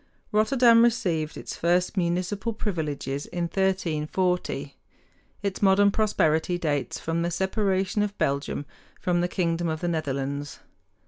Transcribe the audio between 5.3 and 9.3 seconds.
Its modern prosperity dates from the separation of Belgium from the